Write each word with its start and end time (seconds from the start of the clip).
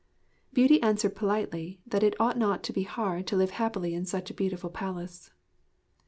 Beauty 0.51 0.81
answered 0.81 1.13
politely 1.15 1.79
that 1.85 2.01
it 2.01 2.19
ought 2.19 2.35
not 2.35 2.63
to 2.63 2.73
be 2.73 2.81
hard 2.81 3.27
to 3.27 3.35
live 3.35 3.51
happily 3.51 3.93
in 3.93 4.03
such 4.03 4.31
a 4.31 4.33
beautiful 4.33 4.71
palace. 4.71 5.29